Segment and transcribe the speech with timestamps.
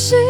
[0.00, 0.29] 是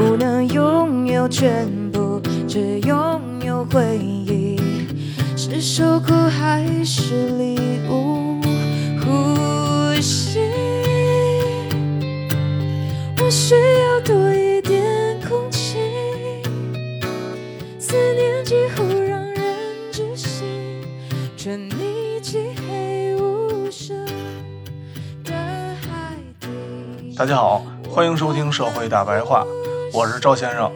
[0.00, 4.56] 不能拥有全部，只拥有回忆，
[5.36, 8.40] 是受苦还是礼物？
[9.04, 10.40] 呼吸。
[13.18, 15.76] 我需要多一点空气，
[17.78, 19.54] 思念几乎让人
[19.92, 20.46] 窒息，
[21.36, 23.94] 沉溺漆黑无声
[25.22, 27.14] 的海底。
[27.18, 29.44] 大家好，欢迎收听《社会大白话》，
[29.92, 30.70] 我是赵先生，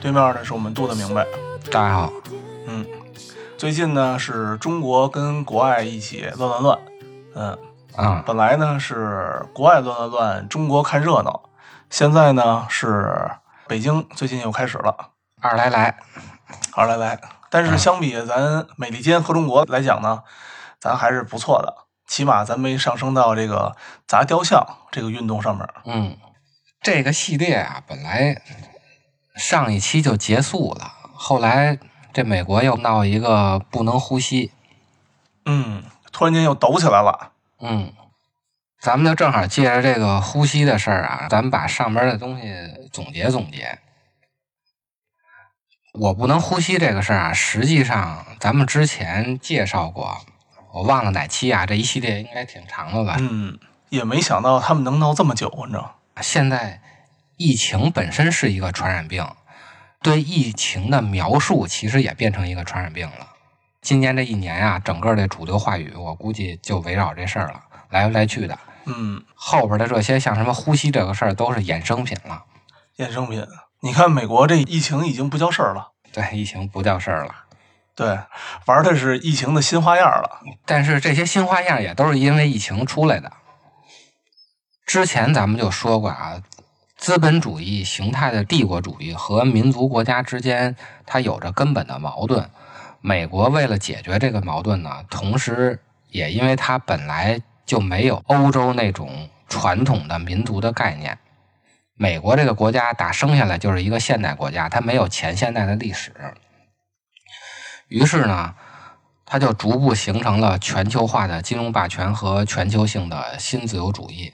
[0.00, 1.26] 对面呢是我们杜的明白。
[1.70, 2.12] 大家好，
[2.66, 2.86] 嗯，
[3.56, 6.78] 最近呢是中国跟国外一起乱乱乱，
[7.34, 7.58] 嗯，
[7.96, 11.44] 啊、本来呢是国外乱乱乱，中国看热闹，
[11.88, 13.30] 现在呢是
[13.66, 14.94] 北京最近又开始了，
[15.40, 15.98] 二来来，
[16.74, 17.18] 二来来，
[17.48, 20.22] 但是相比咱美利坚合众国来讲呢，
[20.78, 21.74] 咱还是不错的，
[22.06, 23.74] 起码咱没上升到这个
[24.06, 25.66] 砸雕像这个运动上面。
[25.86, 26.16] 嗯，
[26.80, 28.40] 这个系列啊，本来
[29.34, 31.78] 上一期就结束了，后来
[32.12, 34.52] 这美国又闹一个不能呼吸，
[35.44, 37.32] 嗯，突然间又抖起来了。
[37.60, 37.92] 嗯，
[38.80, 42.48] 咱们就正好借着这个呼吸的事儿啊，咱们把上边的东西
[42.92, 43.78] 总结总结。
[45.94, 50.18] 我不能呼吸这个事儿啊，实际上咱们之前介绍过，
[50.72, 53.16] 我忘了哪期啊，这一系列应该挺长的吧？
[53.18, 55.97] 嗯，也没想到他们能闹这么久，你知道？
[56.20, 56.80] 现在
[57.36, 59.26] 疫情本身是一个传染病，
[60.02, 63.28] 对疫情的描述其实也变成一个传染病了。
[63.80, 68.58] 今年这一年啊，整个的主流话语，我估计就围绕这事儿了，来来去的。
[68.86, 72.44] 嗯，后边的这些像什么呼吸这个事儿，都是衍生品了。
[72.96, 73.46] 衍生品。
[73.80, 77.44] 你看美国这疫情已经不叫事儿了，对，疫情不叫事儿了。
[77.94, 78.18] 对，
[78.66, 80.40] 玩的是疫情的新花样了。
[80.66, 83.32] 但是这些新花样也都是因为疫情出来的。
[84.88, 86.42] 之前咱们就说过啊，
[86.96, 92.48] 资本主义形态的帝国主义和民族国家之间，它有着根本的矛盾。
[93.02, 95.78] 美国为了解决这个矛盾呢，同时
[96.08, 101.18] 也因为它本来就没有欧洲那种传统的民族的概念。
[101.92, 106.14] 美国这个国家打生下来就是一个现代国家，它没有前现代的历史。
[107.88, 108.54] 于是呢，
[109.26, 114.32] 它就逐步形成了全球化的金融霸权和全球性的新自由主义。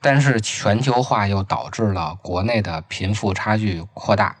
[0.00, 4.36] 但是全球化又导致了国内的贫富差距扩大，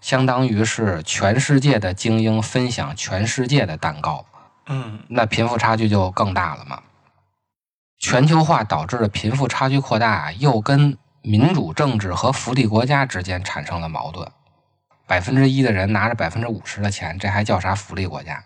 [0.00, 4.24] 相当于是全世界的精英分享全世界的蛋糕，
[4.66, 6.82] 嗯那贫富差距就更大了嘛。
[7.98, 14.28] 全球化导致的贫富差距扩大，又跟民主政治和福利国家之间产生了矛盾。
[15.06, 18.42] 百分之一的人拿着百分之五十的钱，这还叫啥福利国家？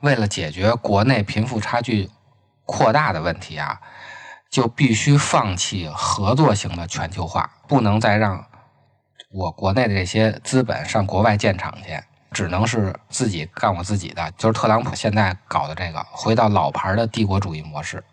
[0.00, 2.10] 为了解决国内贫富差距
[2.64, 3.80] 扩大的问题啊，
[4.54, 8.46] 就必须放弃合作型的全球化，不能再让
[9.32, 12.00] 我国内的这些资本上国外建厂去，
[12.30, 14.30] 只能是自己干我自己的。
[14.38, 18.04] 就是特朗普现在搞的这个，回到老牌的帝国主义模式。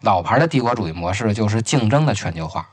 [0.00, 2.66] 老牌的帝国主义模式就是竞争的全球化，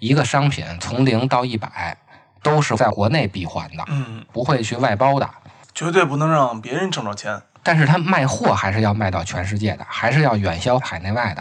[0.00, 1.96] 一个商品从零到一百
[2.42, 5.30] 都是在国内闭环的，嗯，不会去外包的。
[5.72, 7.40] 绝对不能让别人挣着钱。
[7.62, 11.40] 但是他卖货还是要卖到全世界的，还是要远销海内外的。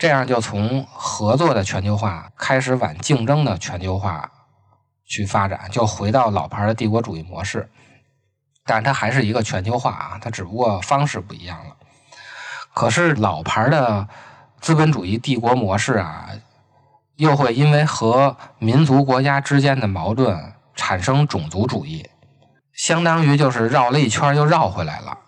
[0.00, 4.32] 这样就从合作的全球化开始往竞争的全球化
[5.04, 7.70] 去发展，就回到老牌的帝国主义模式。
[8.64, 11.76] 但它还是一个全球化啊，它只不过方式不一样了。
[12.72, 14.08] 可是老牌的
[14.58, 16.30] 资本主义帝国模式啊，
[17.16, 22.08] 又会因为和民族国家之间的矛盾产生种族主义，
[22.72, 25.18] 相当于就是绕了一圈又绕回来了。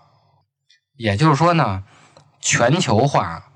[0.96, 1.84] 也就是说呢，
[2.40, 3.51] 全球化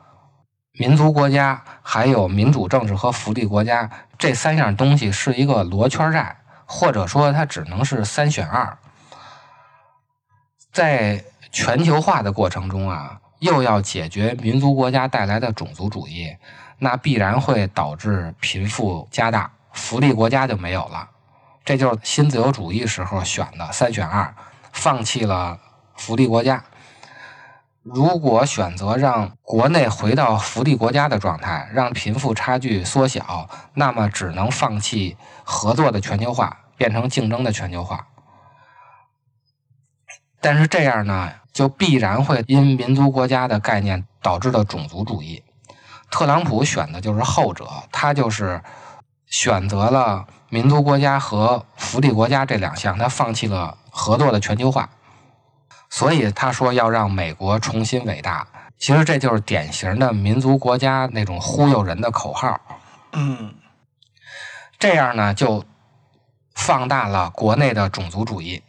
[0.78, 6.36] 民族国家还有民主政治和福利国家这三样东西是一个罗圈债，
[6.66, 8.76] 或者说它只能是三选二。
[10.70, 16.36] 在全球化的过程中啊，又要解决民族国家带来的种族主义，
[16.78, 21.08] 那必然会导致贫富加大，福利国家就没有了。
[21.64, 24.34] 这就是新自由主义时候选的三选二，
[24.72, 25.58] 放弃了
[25.96, 26.62] 福利国家。
[27.94, 38.08] 如果选择让国内回到福利国家的状态，让贫富差距缩小，那么只能放弃合作的全球化，变成竞争的全球化。
[40.40, 45.44] 但是这样呢，就必然会因民族国家的概念导致的种族主义。
[46.10, 48.60] 特朗普选的就是后者，他就是
[49.26, 54.90] 选择了民族国家和福利国家这两项，他放弃了合作的全球化。
[55.96, 58.46] 所以他说要让美国重新伟大，
[58.76, 62.60] 其实这就是典型的民族国家那种忽悠人的口号。
[63.14, 63.54] 嗯
[64.78, 65.64] 这样呢，就
[66.54, 68.62] 放大了国内的种族主义。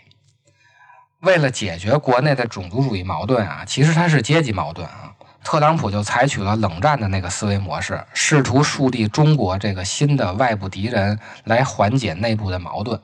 [1.19, 5.11] 为了解决国内的种族主义矛盾啊，其实它是阶级矛盾啊。
[5.43, 12.97] 特朗普就采取了冷战的那个思维模式，试图树立中国这个新的外部敌人来缓解内部的矛盾。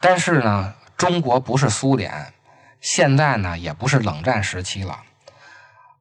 [0.00, 2.32] 但是呢，中国不是苏联，
[2.80, 5.00] 现在呢也不是冷战时期了。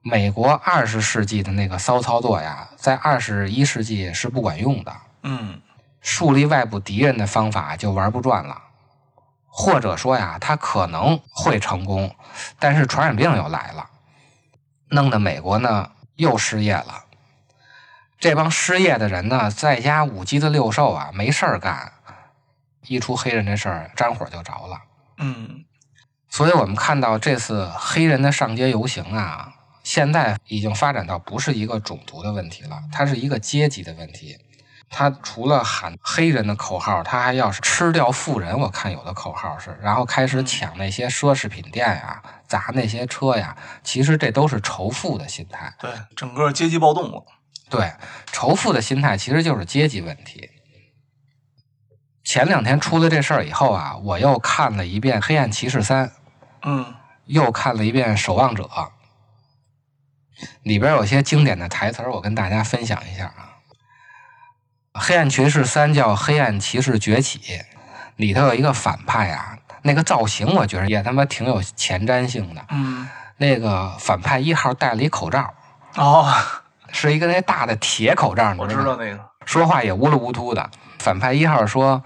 [0.01, 4.95] 美国二十世纪的那个骚操作呀，在二十一世纪是不管用的。
[5.23, 5.61] 嗯
[6.01, 8.61] 树立外部敌人的方法就玩不转了，
[9.47, 12.15] 或者说呀，他可能会成功，
[12.57, 13.89] 但是传染病又来了，
[14.91, 17.03] 弄得美国呢又失业了。
[18.17, 21.91] 这帮失业的人呢，在家五鸡子六兽啊，没事儿干，
[22.87, 24.81] 一出黑人这事儿，沾火就着了。
[25.17, 25.65] 嗯
[26.29, 29.51] 所以我们看到这次黑人的上街游行啊，
[29.83, 34.37] 现在已经发展到不是一个种族的问题了，它是一个阶级的问题。
[34.91, 38.59] 他除了喊黑人的口号，他还要是吃掉富人。
[38.59, 43.55] 我看有的口号是，然后开始抢那些奢侈品店呀，砸那些车呀。
[43.83, 45.71] 其实这都是仇富的心态。
[45.79, 47.23] 对，整个阶级暴动了。
[47.69, 47.93] 对，
[48.31, 50.49] 仇富的心态其实就是阶级问题。
[52.23, 56.07] 前两天出了这事儿以后啊，我又看了一遍《黑暗骑士三》，
[56.63, 56.95] 嗯
[57.25, 58.63] 又看了一遍《守望者》，
[60.63, 63.61] 里边有些经典的台词儿，我跟大家分享一下啊。
[64.99, 67.39] 《黑暗骑士三》叫《黑暗骑士崛起》，
[68.15, 72.65] 里头有一个反派啊，那个造型我觉得也他妈挺有前瞻性的。
[72.69, 73.07] 嗯
[73.37, 75.53] 那个反派一号戴了一口罩，
[75.95, 76.29] 哦，
[76.91, 79.29] 是一个那大的铁口罩，你我知道那个。
[79.45, 80.69] 说话也乌噜乌突的。
[80.99, 82.03] 反派一号说：“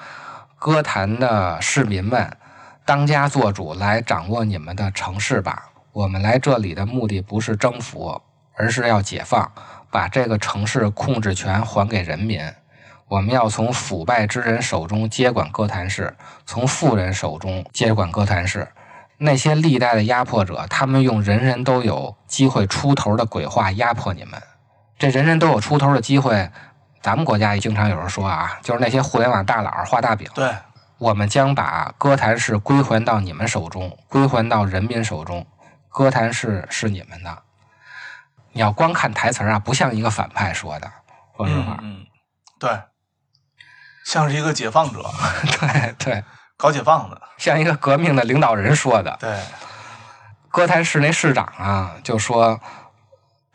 [0.60, 2.38] 歌坛的市民们，
[2.86, 5.70] 当家做主来掌握你们的城市吧。
[5.92, 8.22] 我们来这里的目的不是征服，
[8.56, 9.52] 而是要解放，
[9.92, 12.42] 把这个城市控制权还给人民。
[13.08, 16.16] 我们要从腐败之人手中接管哥谭市，
[16.46, 18.68] 从富人手中接管哥谭市。
[19.20, 24.42] 那些历代的压迫者，他们用人人都有机会出头的鬼话压迫你们。
[24.98, 26.50] 这人人都有出头的机会，
[27.02, 30.28] 咱们国家也经常有人说啊，就是那些互联网大佬画大饼。
[30.34, 30.52] 对，
[31.04, 35.46] 我们将把哥谭市归还到你们手中，归还到人民手中。
[35.90, 37.44] 哥谭市是你们的。
[38.54, 40.90] 你要光看台词啊，不像一个反派说的。
[41.36, 42.06] 说实话，嗯，
[42.58, 42.70] 对，
[44.06, 45.04] 像是一个解放者，
[45.60, 46.24] 对对，
[46.56, 47.22] 搞解放的。
[47.38, 49.18] 像一个革命的领导人说的。
[49.20, 49.38] 对，
[50.48, 52.58] 哥谭市那市长啊，就说，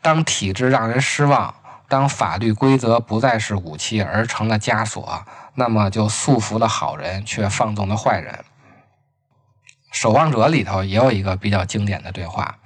[0.03, 1.51] 当体制让人失望，
[1.89, 8.39] 当法律规则不再是武器而成了枷锁，那么就束缚了好人，却放纵了坏人。
[9.91, 12.59] 守望者里头也有一个比较经典的对话，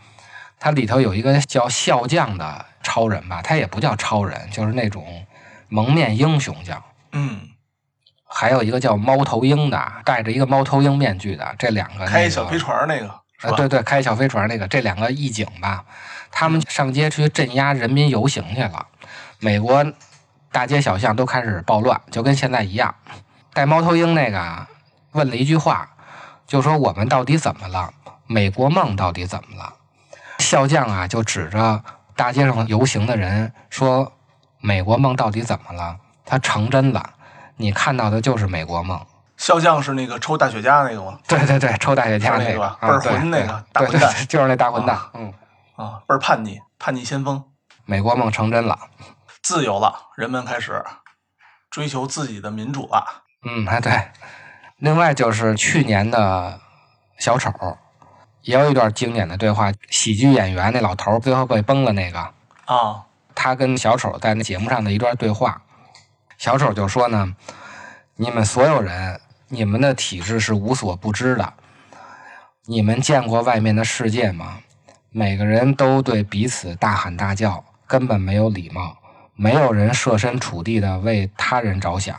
[0.60, 5.26] 它里头有一个叫笑匠的超人吧，他也不叫超人，就是那种
[5.70, 6.84] 蒙面英雄叫。
[7.14, 7.40] 嗯，
[8.28, 15.86] 还有一个叫猫头鹰的，戴着一个猫头鹰面具的，这两个、那个、开小飞船那个是啊，对对，开小飞船那个，这两个义警吧，
[16.30, 18.88] 他们上街去镇压人民游行去了。
[19.44, 19.86] 美国
[20.54, 22.96] 大街小巷都开始暴乱，就跟现在一样。
[23.54, 24.66] 带猫头鹰那个啊
[25.12, 25.90] 问了一句话，
[26.48, 27.94] 就说我们到底怎么了？
[28.26, 29.74] 美国梦到底怎么了？
[30.40, 31.84] 笑匠啊就指着
[32.16, 34.14] 大街上游行的人说
[34.62, 35.98] ：“美国梦到底怎么了？
[36.26, 37.04] 它成真了，
[37.58, 38.98] 你看到的就是美国梦。”
[39.36, 41.20] 笑匠是那个抽大雪茄那个吗？
[41.28, 45.12] 对对对，抽大雪茄那个倍儿混那对个大混蛋对 就是那大混蛋啊。
[45.16, 45.34] 嗯，
[45.76, 47.44] 啊，倍儿叛逆，叛逆先锋，
[47.84, 48.80] 美国梦成真了。
[49.44, 50.84] 自由了，人们开始
[51.70, 53.24] 追求自己的民主了。
[53.46, 53.92] 嗯，还对。
[54.78, 56.62] 另外就是去年的
[57.20, 57.52] 小丑，
[58.42, 62.20] 也有一段经典的对话，喜剧演员那老头最后被崩了那个，
[62.66, 65.62] 啊，他跟小丑在那节目上的一段对话。
[66.38, 67.36] 小丑就说呢
[68.16, 69.20] ：“你们所有人，
[69.50, 71.54] 你们的体质是无所不知的。
[72.66, 74.60] 你们见过外面的世界吗？
[75.10, 78.98] 每个人都对彼此大喊大叫，根本没有礼貌，
[79.44, 82.18] 没有人设身处地的为他人着想。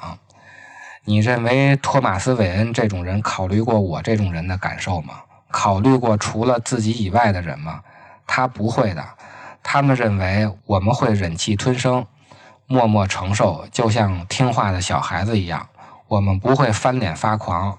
[1.07, 5.15] 你认为托马斯·韦恩这种人考虑过我这种人的感受吗？
[5.51, 7.81] 考虑过除了自己以外的人吗？
[8.27, 9.03] 他不会的。
[9.63, 12.07] 他们认为我们会忍气吞声。”
[12.69, 15.67] 默默承受，就像听话的小孩子一样。
[16.09, 17.79] 我们不会翻脸发狂。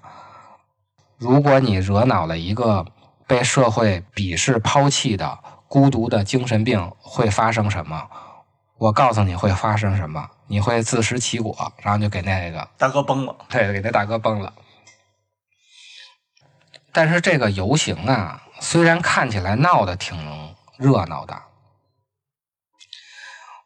[1.19, 2.83] 如果你惹恼了一个
[3.27, 5.37] 被社会鄙视、抛弃的
[5.67, 8.09] 孤独的精神病，会发生什么？
[8.77, 11.73] 我告诉你会发生什么，你会自食其果。
[11.81, 14.53] 然后就给那个大哥崩了，对，给那大哥崩了。
[16.91, 20.17] 但是这个游行啊，虽然看起来闹得挺
[20.77, 21.41] 热闹的。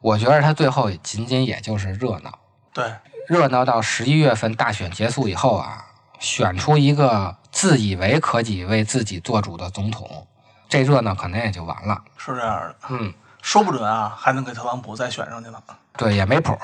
[0.02, 2.40] 我觉得他最后仅仅也就是热闹，
[2.74, 2.96] 对，
[3.28, 5.88] 热闹到十一月份大选结束以后啊，
[6.20, 10.26] 选出一个自以为可以为自己做主的总统，
[10.70, 12.02] 这热闹可能也就完了。
[12.18, 15.62] 是这样的，嗯，说不准啊，还能给特朗普再选上去呢。
[15.98, 16.58] 对，也没谱。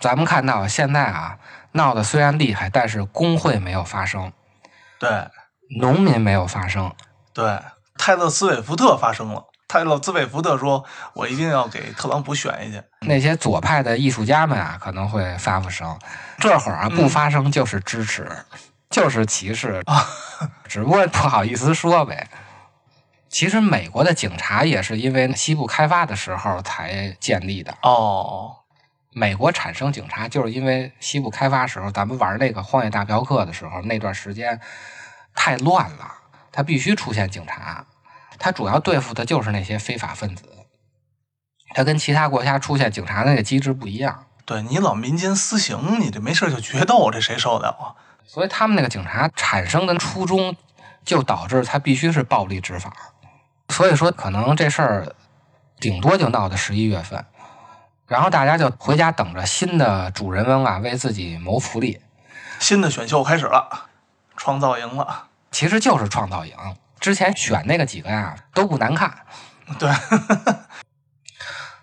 [0.00, 1.38] 咱们看到现在啊，
[1.72, 4.32] 闹得虽然厉害，但是工会没有发生，
[4.98, 5.28] 对，
[5.80, 6.92] 农民没有发生，
[7.32, 7.58] 对，
[7.96, 9.44] 泰勒·斯韦夫特发生了。
[9.66, 15.98] 泰勒·斯韦夫特说：“我一定要给特朗普选一去。”那些左派的艺术家们啊，可能会发发声。
[16.38, 18.30] 这会儿啊，不发声就是支持，
[18.90, 20.06] 就是歧视啊，
[20.68, 22.28] 只不过不好意思说呗。
[23.34, 28.58] 其实美国的警察也是因为西部开发的时候才建立的哦。
[29.10, 34.60] 美国产生警察就是因为西部开发时候，咱们玩那个《荒野大镖客》的时候，那段时间
[35.34, 36.14] 太乱了，
[36.52, 37.84] 他必须出现警察。
[38.38, 40.44] 他主要对付的就是那些非法分子，
[41.74, 44.26] 他跟其他国家出现警察那个机制不一样。
[44.44, 47.98] 对你老民间私刑，你这没事就决斗，这谁受得了啊？
[48.24, 50.54] 所以他们那个警察产生的初衷，
[51.04, 52.92] 就导致他必须是暴力执法。
[53.68, 55.14] 所以说，可能这事儿
[55.80, 57.24] 顶多就闹到十一月份，
[58.06, 62.00] 然后大家就回家等着新的主人翁啊为自己谋福利。
[62.60, 63.86] 新的选秀开始了，
[64.36, 66.54] 创造营了，其实就是创造营。
[67.00, 69.12] 之前选那个几个呀都不难看，
[69.78, 69.90] 对，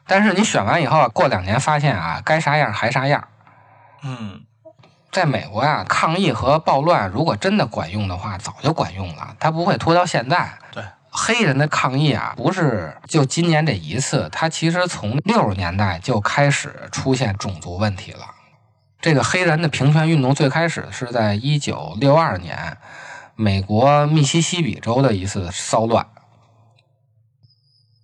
[0.08, 3.28] 但是你选完以后，过两年发现啊，该啥样还啥样。
[4.02, 4.42] 嗯，
[5.12, 10.58] 在美国呀，抗议和暴乱如果真的管用的话，早就管用了，它不会拖到现在。
[10.72, 18.20] 对，黑人的抗议啊，不是就今年这一次，他其实从六十年代就开始出现种族问题了。
[19.02, 22.78] 这个黑人的平权运动最开始是在一九六二年。
[23.36, 26.06] 美国密西西比州的一次骚乱，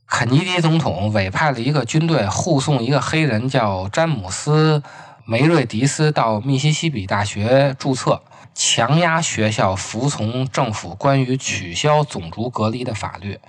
[0.07, 4.79] 肯尼迪总统委派了一个军队护送一个黑人叫詹姆斯·
[5.25, 8.23] 梅瑞迪斯到密西西比大学注册，
[8.59, 13.39] 强压学校服从政府关于取消种族隔离的法律。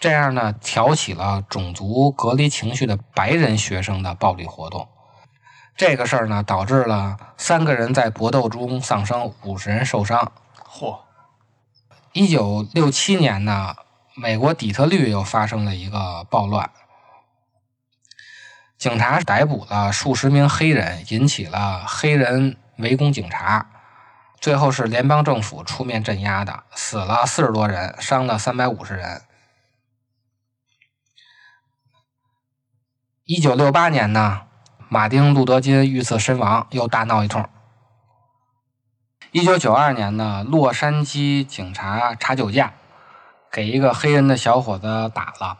[0.00, 4.88] 这样呢，挑起了种族隔离情绪的白人学生的暴力活动。
[5.76, 10.32] 这个事儿呢，导致了三个人在搏斗中丧生，五十人受伤。
[10.66, 11.00] 嚯！
[12.14, 13.76] 一九六七年呢，
[14.14, 16.70] 美国底特律又发生了一个暴乱，
[18.78, 23.81] 警察逮捕了数十名黑人，引起了黑人围攻警察，
[24.42, 29.22] 最后是联邦政府出面镇压的，死了四十多人，伤了三百五十人。
[33.24, 34.42] 一九六八年呢，
[34.88, 37.48] 马丁·路德·金遇刺身亡，又大闹一通。
[39.30, 42.72] 一九九二年呢，洛杉矶警察查酒驾，
[43.48, 45.58] 给一个黑人的小伙子打了。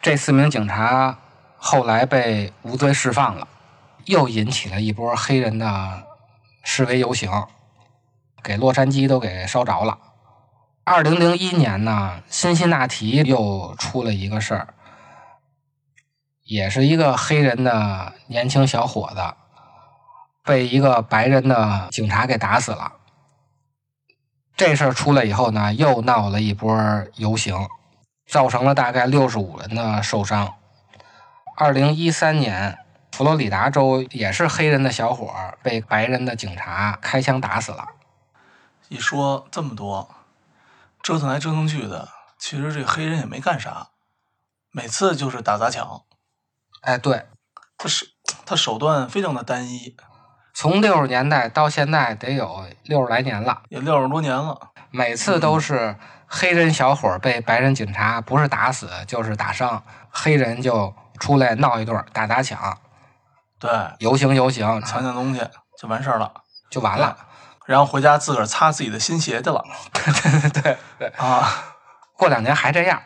[0.00, 1.16] 这四名警察
[1.56, 3.46] 后来被无罪释放了，
[4.06, 6.02] 又引起了一波黑人的
[6.64, 7.30] 示威游行，
[8.44, 9.98] 给洛杉矶都给烧着了。
[10.84, 14.74] 二零零一年呢，辛辛那提又出了一个事儿，
[16.44, 19.34] 也是一个黑人的年轻小伙子。
[20.46, 22.92] 被一个白人的警察给打死了。
[24.54, 26.78] 这事儿出来以后呢，又闹了一波
[27.14, 27.66] 游行，
[28.26, 30.52] 造成了大概六十五人的受伤。
[31.56, 32.76] 二零一三年，
[33.12, 35.32] 佛罗里达州也是黑人的小伙
[35.62, 37.88] 被白人的警察开枪打死了。
[38.94, 40.08] 一说这么多，
[41.02, 42.08] 折腾来折腾去的，
[42.38, 43.88] 其实这黑人也没干啥，
[44.70, 46.02] 每次就是打砸抢。
[46.82, 47.26] 哎，对，
[47.76, 48.12] 他是
[48.46, 49.96] 他手段非常的单一。
[50.54, 54.70] 从六十年代到现在得有六十来年了，也六十多年了。
[54.92, 55.96] 每次都是
[56.28, 62.78] 黑人小伙被白人警察不是打死就是打伤，黑人就出来闹一顿，打砸抢，
[63.58, 65.40] 对，游行游行，抢抢东西
[65.76, 66.32] 就完事儿了，
[66.70, 67.18] 就完了。
[67.66, 71.74] 然后回家自个儿擦自己的新鞋去了 对对对对，啊！
[72.16, 73.02] 过两年还这样，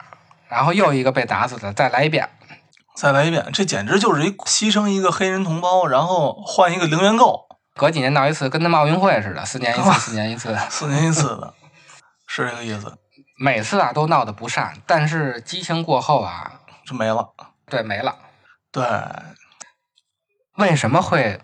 [0.49, 2.29] 然后又一个被打死的，再来一遍。
[2.95, 7.47] 再来一遍，这简直就是一牺牲一个黑人同胞，然后换一个零元购，
[7.77, 10.59] 隔几年闹一次，跟他们奥运会似的，四年一次，四年一次。
[10.69, 11.55] 四年一次的，
[12.27, 12.99] 是这个意思，
[13.39, 16.51] 每次啊都闹得不善，但是激情过后啊，
[16.85, 17.29] 就没了。
[17.67, 18.17] 对，没了。
[18.73, 18.85] 对，
[20.57, 21.41] 为什么会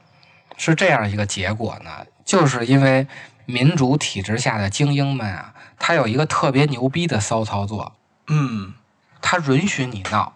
[0.57, 2.05] 是这样一个结果呢？
[2.25, 3.07] 就是因为
[3.47, 7.93] 民主体制下的精英们啊，他有一个特别牛逼的骚操作，
[8.29, 8.75] 嗯，
[9.21, 10.33] 他允许你闹，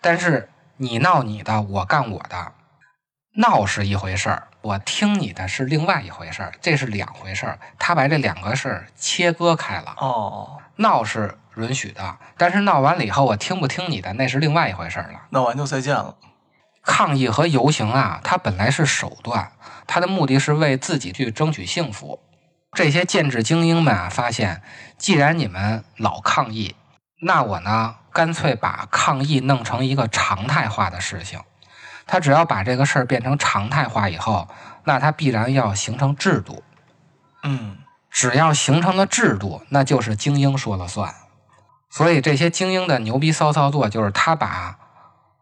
[0.00, 2.52] 但是你闹你的，我干我的，
[3.36, 7.58] 闹是一回事儿，我听你的是另外一回事儿，这是两回事儿。
[7.78, 15.22] 他把这两个事儿切割开了，哦，闹是允许的，但是闹完了以后，我听不听你的，那是另外一回事儿了。
[15.30, 16.14] 闹完就再见了。
[16.88, 19.52] 抗议和游行啊，它本来是手段，
[19.86, 22.18] 它的目的是为自己去争取幸福。
[22.72, 24.62] 这些建制精英们啊，发现
[24.96, 26.74] 既然你们老抗议，
[27.20, 31.38] 那我呢，干脆把抗议弄成一个常态化的事情。
[32.06, 34.48] 他只要把这个事儿变成常态化以后，
[34.84, 36.62] 那他必然要形成制度。
[37.42, 37.76] 嗯，
[38.10, 41.14] 只要形成了制度，那就是精英说了算。
[41.90, 44.78] 所以这些精英的牛逼骚操作，就是他把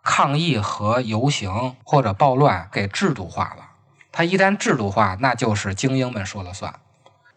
[0.09, 3.65] 抗议和游行或者暴乱给制度化了。
[4.13, 6.73] 他一旦制度化，那就是精英们说了算。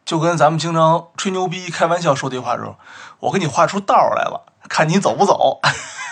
[0.06, 2.76] 就跟咱们经常吹牛逼、开玩笑说这话时候，
[3.22, 5.60] 我给你画出道来了，看你走不走，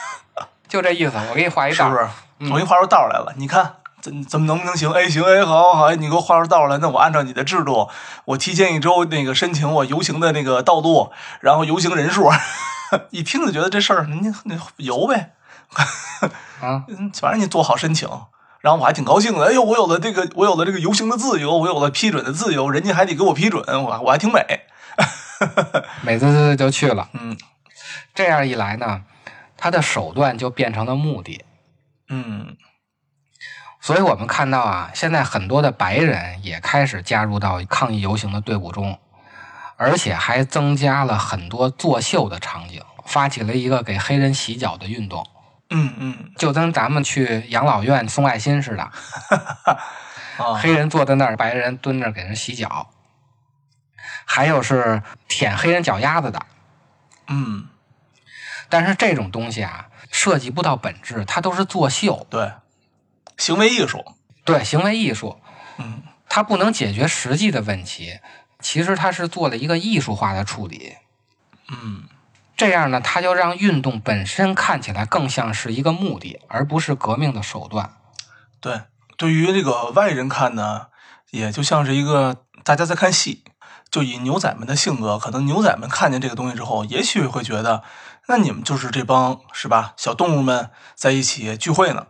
[0.68, 2.10] 就这意思，我给你画一道，是不是？
[2.40, 4.92] 嗯我给你画出道来了，你看怎怎么能不能行？
[4.92, 7.88] 哎，行，哎，好好好，哎你给我画出道来，那我按照你的制度，
[8.26, 12.32] 我提前一周那个申请我游行的那个道路，然后游行人数，
[13.12, 15.34] 一听就觉得这事儿，你你游呗，
[16.62, 18.10] 啊， 嗯反正你做好申请。
[18.62, 24.42] 然后我还挺高兴的，哎呦，我有了这个，我有了这个游行的自由，我有了批准的自由，人家还得给我批准，我我还挺美。
[26.02, 27.08] 美滋滋就去了。
[27.14, 27.38] 嗯
[28.16, 29.04] 这样一来呢，
[29.56, 31.46] 他的手段就变成了目的。
[32.10, 32.58] 嗯
[33.80, 39.00] 所以我们看到啊，现在很多的白人也开始加入到抗议游行的队伍中，
[39.78, 45.26] 而且还增加了很多作秀的场景，发起了一个给黑人洗脚的运动，
[45.70, 48.84] 嗯嗯就跟咱们去养老院送爱心似的，
[50.38, 52.92] 啊，黑人坐在那儿，白人蹲着给人洗脚。
[54.26, 56.46] 还有是舔黑人脚丫子的，
[57.28, 57.68] 嗯
[58.70, 62.52] 但是这种东西啊，涉及不到本质，它都是作秀，对，
[63.38, 64.04] 行为艺术。
[64.44, 65.40] 对行为艺术，
[65.78, 68.20] 嗯它不能解决实际的问题。
[68.60, 70.98] 其实它是做了一个艺术化的处理，
[71.70, 72.04] 嗯
[72.58, 77.94] 这样呢，它就让运动本身看起来更像是一个目的，而不是革命的手段。
[78.60, 78.82] 对，
[79.16, 80.88] 对于这个外人看呢，
[81.30, 83.46] 也就像是一个大家在看戏。
[83.90, 87.84] 就以牛仔们的性格，可能牛仔们看见这个东西之后，也许会觉得，
[88.28, 89.94] 那你们就是这帮是吧？
[89.96, 92.08] 小动物们在一起聚会呢。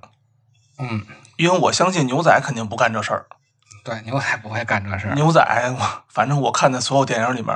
[0.79, 1.05] 嗯，
[1.35, 3.27] 因为我相信牛仔肯定不干这事儿。
[3.87, 5.15] 对，牛仔不会干这事儿。
[5.15, 5.39] 牛仔，
[5.79, 7.55] 我反正我看的所有电影里面，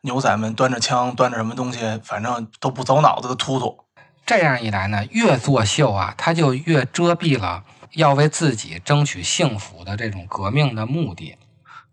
[0.00, 3.84] 牛仔们端着枪，端着什么东西，反正都不走脑子的突突。
[4.26, 7.62] 这样一来呢，越作秀啊，他就越遮蔽了
[7.92, 11.38] 要为自己争取幸福的这种革命的目的。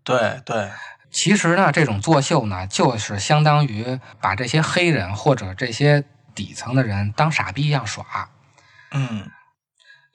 [0.02, 0.72] 对对，
[1.12, 6.02] 其实呢，这种作秀呢，就是相当于把这些黑人或者这些
[6.34, 8.30] 底层的人当傻逼一样耍。
[8.90, 9.30] 嗯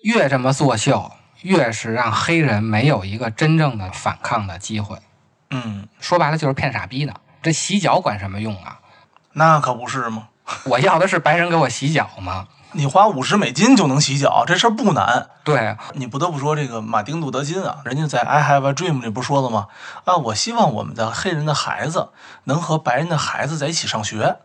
[0.04, 4.98] 越这么作秀，越是让黑人没有一个真正的反抗的机会。
[5.50, 7.14] 嗯，说白了就是骗傻逼呢。
[7.42, 8.80] 这洗脚管什么用啊？
[9.34, 10.30] 那可不是吗？
[10.66, 12.48] 我要的是白人给我洗脚吗？
[12.74, 15.28] 你花五十美金就能洗脚，这事儿不难。
[15.44, 19.68] 对，你不得不说，这个马丁·路德·金啊，人家在《I Have a Dream》里不是说了吗？
[20.06, 22.12] 啊，我希望我们的黑人的孩子
[22.46, 24.38] 能和白人的孩子在一起上学，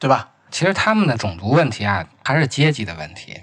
[0.00, 0.30] 对吧？
[0.50, 3.40] 其实他们的种族问题啊，还是阶级的问题。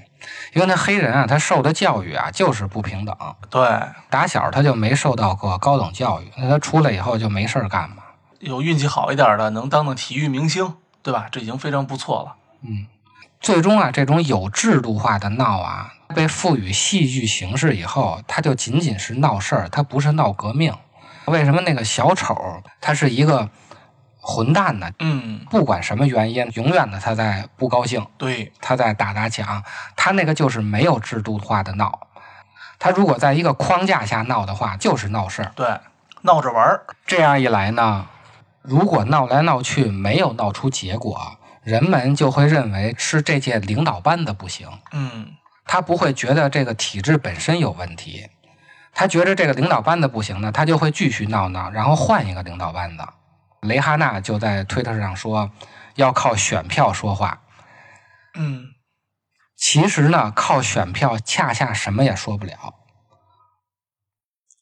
[0.53, 3.15] 因为那黑人啊，他受的教育啊就是不平等，
[3.49, 3.61] 对，
[4.09, 7.97] 打小他就没受到过高等教育，那他出来以后就没事儿干嘛。
[8.39, 11.27] 有运气好一点的，能当当体育明星，对吧？
[11.31, 12.35] 这已经非常不错了。
[12.61, 12.87] 嗯
[13.41, 20.73] 最终啊，这种有制度化的闹啊，被赋予戏剧形式以后，它就仅仅是闹事儿，它不是闹革命。
[21.25, 22.35] 为什么那个小丑
[22.81, 23.49] 他是一个
[24.29, 24.87] 混蛋呢？
[24.99, 29.63] 嗯，不管什么原因，永远的他在不高兴，对，他在打砸抢，
[29.95, 32.07] 他那个就是没有制度化的闹。
[32.77, 35.51] 他如果在一个框架下闹的话，就是闹事儿。
[35.55, 35.67] 对，
[36.21, 36.85] 闹着玩儿。
[37.07, 38.05] 这样一来呢，
[38.61, 45.33] 如果闹来闹去没有闹出结果，人们就会认为是这届领导班子不行，嗯，
[45.65, 48.27] 他不会觉得这个体制本身有问题，
[48.93, 53.03] 他觉得这个领导班子不行呢，他就会继续闹闹，然后换一个领导班子。
[53.61, 55.51] 雷哈娜就在推特上说，
[55.95, 57.41] 要靠选票说话。
[58.35, 58.67] 嗯，
[59.55, 62.75] 其实呢，靠选票恰恰什么也说不了。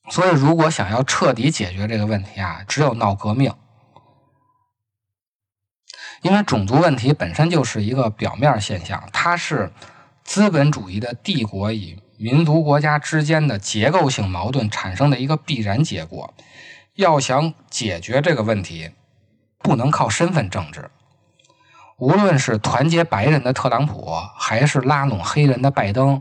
[0.09, 3.53] 所以，如果想要彻底解决这个问题啊，只有闹革命。
[6.21, 9.71] 因为种族问题本身就是一个表面现象，它是
[10.23, 16.33] 资本主义的帝国与民族国家之间的结构性矛盾产生的一个必然结果。
[16.97, 18.89] 要想解决这个问题，
[19.59, 20.89] 不能靠身份政治。
[21.97, 26.19] 无论是团结白人的特朗普，还是拉拢黑人的拜登，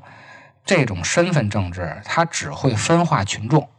[0.67, 3.71] 这种身份政治，它只会分化群众。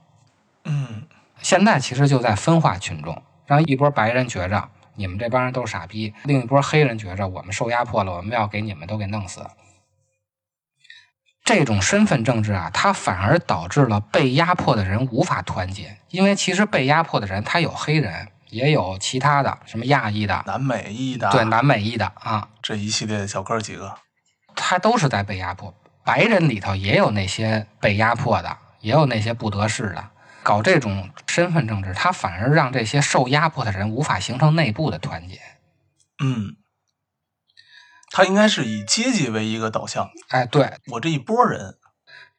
[0.64, 1.04] 嗯，
[1.40, 9.46] 现在其实就在分化群众，让一波白人觉着你们这帮人都是傻逼，另一波黑人觉着我们受压迫了，我们要给你们都给弄死。
[11.48, 23.96] 这种身份政治啊，它反而导致了被压迫的人无法团结，因为其实被压迫的人他有黑人，也有其他的什么亚裔的，南美裔的，对南美裔的啊，这一系列的小哥几个，
[24.58, 25.74] 他都是在被压迫。
[26.04, 30.04] 白人里头也有那些被压迫的，也有那些不得势的。
[30.44, 35.40] 搞这种身份政治，他反而让这些受压迫的人无法形成内部的团结。
[36.22, 36.58] 嗯，
[38.12, 40.10] 他应该是以阶级为一个导向。
[40.30, 41.76] 哎，对我这一波人，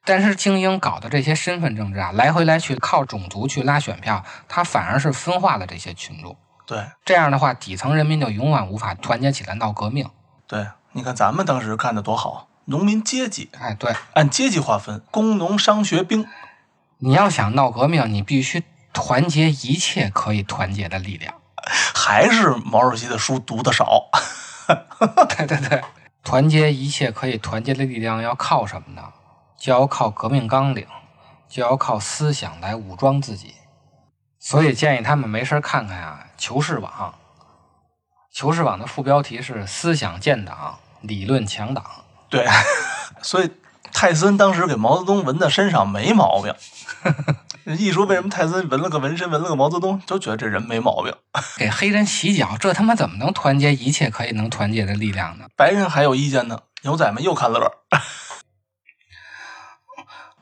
[0.05, 6.37] 但是精英搞的这些身份政治啊，来回来去靠种族去拉选票，他反而是分化了这些群众。
[6.67, 10.11] 对这样的话，底层人民就永远无法团结起来闹革命。
[10.47, 16.27] 对，你看咱们当时干的多好，农民阶级哎，对，按阶级划分，工农商学兵。
[16.99, 21.35] 你要想闹革命，你必须团结一切可以团结的力量。
[21.95, 24.09] 还是毛主席的书读的少。
[25.37, 25.83] 对对对，
[26.23, 29.03] 团结一切可以团结的力量要靠什么呢？
[29.59, 30.87] 就要靠革命纲领，
[31.49, 33.55] 就要靠思想来武装自己。
[34.39, 36.93] 所以建议他们没事看看啊，《求是网》。
[38.31, 41.85] 《求是网》的副标题是“思想建党，理论强党
[42.29, 42.47] 对，
[43.21, 43.51] 所以
[43.93, 46.55] 泰森当时给毛泽东纹在身上没毛病。
[47.77, 51.13] 一说为什么泰森纹了个纹身，纹了个毛泽东，就觉得这人没毛病。
[51.59, 55.47] ”，给黑人洗脚，这他妈怎么能团结一切可以能团结的力量呢？
[55.57, 57.73] 白人还有意见呢，牛仔们又看乐儿。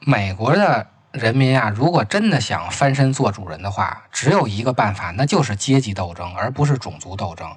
[0.01, 7.57] 美国的人民啊，如果真的想翻身做主人的话，只有一个办法，那就是阶级斗争，而不是种族斗争。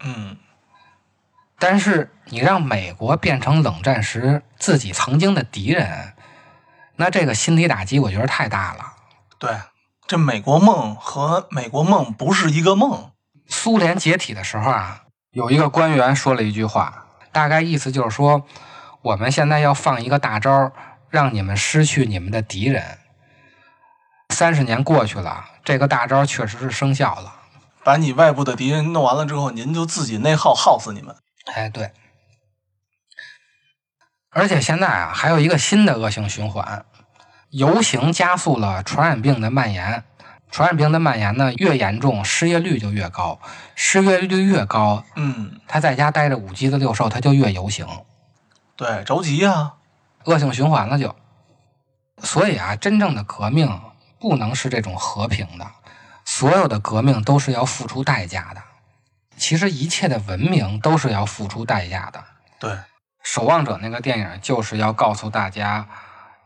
[0.00, 0.36] 嗯，
[1.58, 6.14] 但是你让美国变成冷战时自己曾经的敌人，
[7.00, 8.92] 那这个心理打击我觉得太大了。
[9.38, 9.56] 对，
[10.08, 13.12] 这美国梦和美国梦不是一个梦。
[13.46, 18.44] 苏联解体的时候啊，有一个官员说了一句话，大概意思就是说，
[19.02, 20.72] 我们现在要放一个大招，
[21.08, 22.98] 让你们失去你们的敌人。
[24.34, 27.32] 三十年过去了，这个大招确实是生效了。
[27.84, 31.14] 把你外部的敌人弄完了之后，您就自己内耗，耗死你们。
[31.54, 31.92] 哎，对。
[34.30, 36.84] 而且现在啊，还有一个新的恶性循环，
[37.50, 40.04] 游行加速了传染病的蔓延。
[40.50, 43.38] 传染病的蔓延呢，越严重，失业率就越高。
[43.74, 47.86] 失业率越高，嗯，他在家待着五鸡子六兽，他就越游行，
[48.74, 49.74] 对，着急呀、
[50.24, 51.14] 恶性循环了就。
[52.22, 53.80] 所以啊，真正的革命
[54.18, 55.66] 不能是这种和平的，
[56.24, 58.62] 所有的革命都是要付出代价的。
[59.36, 62.24] 其实一切的文明都是要付出代价的。
[62.58, 62.70] 对，
[63.30, 65.86] 《守望者》那个电影就是要告诉大家，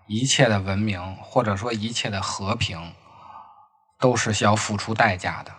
[0.09, 2.93] 一切的文明或者说一切的和平，
[4.01, 5.53] 都是需要付出代价的。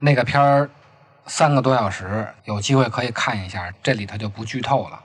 [0.00, 0.68] 那个片儿
[1.24, 5.00] 三个多小时，有机会可以看一下，这里头就不剧透了。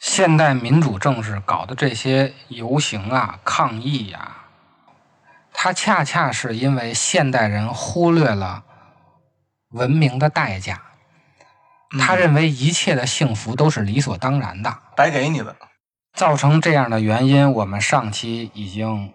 [0.00, 4.46] 现代民主政治搞的这些游行啊、抗议呀、
[5.52, 8.64] 它恰恰是因为现代人忽略了
[9.72, 10.80] 文明的代价。
[11.98, 15.56] 他认为一切的幸福都是理所当然的，白给你的。
[16.12, 19.12] 造成这样的原因，我们上期已经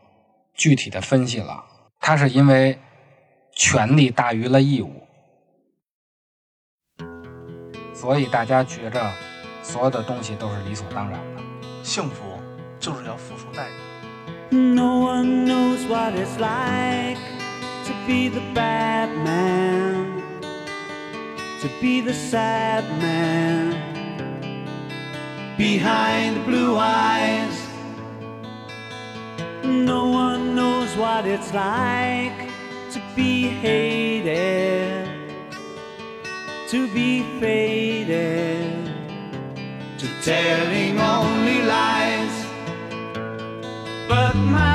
[0.53, 1.63] 具体的分析了。
[1.99, 2.79] 他是因为
[3.53, 5.03] 权利大于了义务，
[7.93, 9.11] 所以大家觉着
[9.63, 11.41] 所有的东西都是理所当然的。
[11.83, 12.23] 幸福
[12.79, 14.57] 就是要付出代价。
[14.57, 17.19] No one knows what it's like
[17.85, 19.94] to be the bad man,
[21.61, 23.95] to be the sad man
[25.57, 27.55] behind the blue eyes.
[29.63, 32.49] No one knows what it's like
[32.91, 35.07] to be hated,
[36.69, 38.85] to be faded,
[39.97, 42.45] to telling only lies.
[44.09, 44.74] But my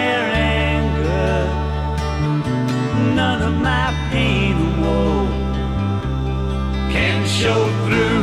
[6.91, 8.20] can show through.